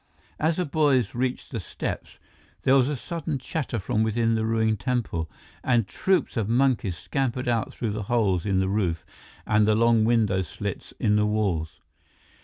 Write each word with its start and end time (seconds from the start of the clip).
As 0.39 0.55
the 0.57 0.65
boys 0.65 1.13
reached 1.13 1.51
the 1.51 1.59
steps, 1.59 2.17
there 2.63 2.73
was 2.73 2.89
a 2.89 2.95
sudden 2.95 3.37
chatter 3.37 3.77
from 3.77 4.01
within 4.01 4.33
the 4.33 4.47
ruined 4.47 4.79
temple, 4.79 5.29
and 5.63 5.87
troupes 5.87 6.35
of 6.37 6.49
monkeys 6.49 6.97
scampered 6.97 7.47
out 7.47 7.71
through 7.71 7.91
the 7.91 8.01
holes 8.09 8.43
in 8.43 8.59
the 8.59 8.67
roof 8.67 9.05
and 9.45 9.67
the 9.67 9.75
long 9.75 10.03
window 10.03 10.41
slits 10.41 10.91
in 10.99 11.17
the 11.17 11.27
walls. 11.27 11.81